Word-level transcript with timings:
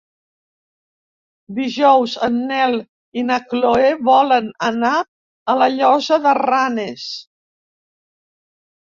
Dijous 1.57 2.13
en 2.27 2.37
Nel 2.51 2.71
i 3.21 3.23
na 3.27 3.37
Chloé 3.51 3.91
volen 4.07 4.47
anar 4.69 4.93
a 5.53 5.57
la 5.63 5.67
Llosa 5.75 6.17
de 6.25 6.33
Ranes. 6.39 7.05